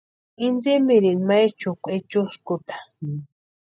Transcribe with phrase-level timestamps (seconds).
[0.45, 2.75] Intsïmirini ma echukwa echuskuta.